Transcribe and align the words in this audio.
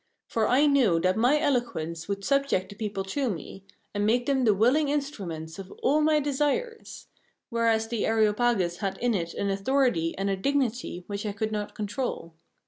For 0.25 0.47
I 0.47 0.65
knew 0.65 0.99
that 1.01 1.15
my 1.15 1.39
eloquence 1.39 2.07
would 2.07 2.25
subject 2.25 2.69
the 2.69 2.75
people 2.75 3.03
to 3.03 3.29
me, 3.29 3.65
and 3.93 4.03
make 4.03 4.25
them 4.25 4.45
the 4.45 4.53
willing 4.55 4.89
instruments 4.89 5.59
of 5.59 5.71
all 5.83 6.01
my 6.01 6.19
desires; 6.19 7.05
whereas 7.51 7.87
the 7.87 8.07
Areopagus 8.07 8.77
had 8.77 8.97
in 8.97 9.13
it 9.13 9.35
an 9.35 9.51
authority 9.51 10.17
and 10.17 10.27
a 10.27 10.35
dignity 10.35 11.03
which 11.05 11.23
I 11.23 11.33
could 11.33 11.51
not 11.51 11.75
control. 11.75 12.33